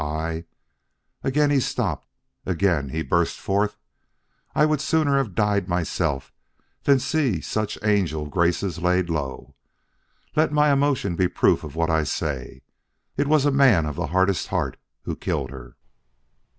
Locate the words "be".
11.15-11.27